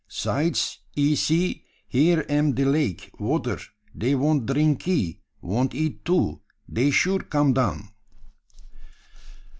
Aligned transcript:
'Sides, 0.07 0.79
ee 0.97 1.13
see, 1.15 1.63
here 1.87 2.25
am 2.27 2.53
de 2.53 2.65
lake 2.65 3.11
water 3.19 3.59
dey 3.95 4.15
want 4.15 4.47
drinkee 4.47 5.21
want 5.43 5.75
eat 5.75 6.03
too. 6.03 6.41
Dey 6.73 6.89
sure 6.89 7.19
come 7.19 7.53
down." 7.53 7.87